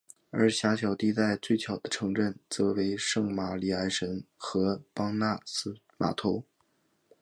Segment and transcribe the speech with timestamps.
[0.31, 6.43] 而狭长地带最小的城镇则为圣玛里埃什和邦纳斯码头。